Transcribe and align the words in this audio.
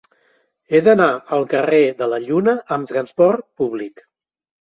He 0.69 0.79
d'anar 0.85 1.09
al 1.37 1.45
carrer 1.51 1.81
de 1.99 2.07
la 2.13 2.19
Lluna 2.23 2.55
amb 2.77 2.91
trasport 2.93 3.45
públic. 3.63 4.03